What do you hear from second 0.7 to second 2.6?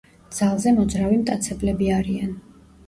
მოძრავი მტაცებლები არიან.